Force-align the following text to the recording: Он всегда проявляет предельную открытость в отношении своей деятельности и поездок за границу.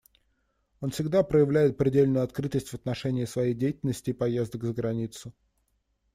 Он 0.79 0.89
всегда 0.89 1.21
проявляет 1.23 1.77
предельную 1.77 2.23
открытость 2.23 2.69
в 2.69 2.73
отношении 2.73 3.25
своей 3.25 3.53
деятельности 3.53 4.09
и 4.09 4.13
поездок 4.13 4.63
за 4.63 4.73
границу. 4.73 5.31